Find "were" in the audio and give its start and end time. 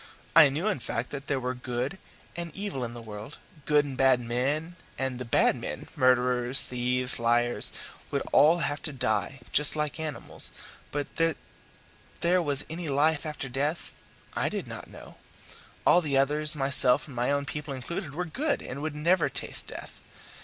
18.15-18.25